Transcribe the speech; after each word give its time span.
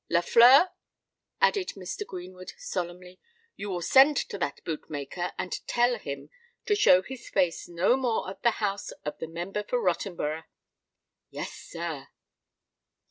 Lafleur," 0.09 0.71
added 1.41 1.73
Mr. 1.77 2.07
Greenwood, 2.07 2.53
solemnly, 2.57 3.19
"you 3.55 3.69
will 3.69 3.83
send 3.83 4.17
to 4.17 4.39
that 4.39 4.63
boot 4.65 4.89
maker, 4.89 5.31
and 5.37 5.53
tell 5.67 5.99
him 5.99 6.31
to 6.65 6.73
show 6.73 7.03
his 7.03 7.29
face 7.29 7.67
no 7.69 7.95
more 7.95 8.27
at 8.27 8.41
the 8.41 8.49
house 8.57 8.89
of 9.05 9.19
the 9.19 9.27
Member 9.27 9.63
for 9.63 9.77
Rottenborough." 9.79 10.45
"Yes, 11.29 11.51
sir." 11.53 12.07